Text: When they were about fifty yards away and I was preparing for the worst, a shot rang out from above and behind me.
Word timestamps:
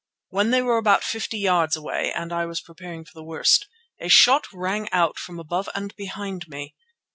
When 0.29 0.49
they 0.49 0.63
were 0.63 0.77
about 0.79 1.03
fifty 1.03 1.37
yards 1.37 1.75
away 1.75 2.11
and 2.11 2.33
I 2.33 2.47
was 2.47 2.59
preparing 2.59 3.05
for 3.05 3.11
the 3.13 3.23
worst, 3.23 3.67
a 3.99 4.07
shot 4.09 4.47
rang 4.51 4.89
out 4.91 5.19
from 5.19 5.39
above 5.39 5.69
and 5.75 5.95
behind 5.95 6.47
me. 6.47 6.73